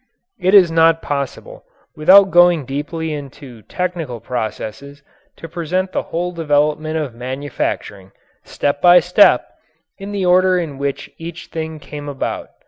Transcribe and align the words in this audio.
It 0.39 0.55
is 0.55 0.71
not 0.71 1.03
possible, 1.03 1.63
without 1.95 2.31
going 2.31 2.65
deeply 2.65 3.13
into 3.13 3.61
technical 3.61 4.19
processes, 4.19 5.03
to 5.37 5.47
present 5.47 5.91
the 5.91 6.01
whole 6.01 6.31
development 6.31 6.97
of 6.97 7.13
manufacturing, 7.13 8.11
step 8.43 8.81
by 8.81 8.99
step, 8.99 9.45
in 9.99 10.11
the 10.11 10.25
order 10.25 10.57
in 10.57 10.79
which 10.79 11.11
each 11.19 11.49
thing 11.51 11.77
came 11.77 12.09
about. 12.09 12.49